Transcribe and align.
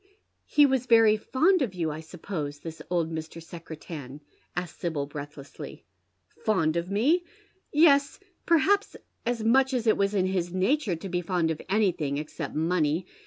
"He 0.57 0.65
was 0.65 0.87
very 0.87 1.15
fond 1.15 1.61
of 1.61 1.75
you, 1.75 1.91
I 1.91 1.99
suppose, 1.99 2.57
this 2.61 2.81
old 2.89 3.11
Mr. 3.11 3.39
Secretan?" 3.39 4.21
asks 4.55 4.79
Sibyl, 4.79 5.05
breathlessly." 5.05 5.85
Fond 6.43 6.75
of 6.75 6.89
me 6.89 7.17
V 7.17 7.21
Yes, 7.71 8.19
perhaps 8.47 8.95
as 9.27 9.43
much 9.43 9.75
as 9.75 9.85
it 9.85 9.97
was 9.97 10.15
in 10.15 10.25
liis 10.25 10.51
natura 10.51 10.95
to 10.95 11.07
be 11.07 11.21
fond 11.21 11.51
of 11.51 11.61
anything, 11.69 12.17
except 12.17 12.55
money. 12.55 13.05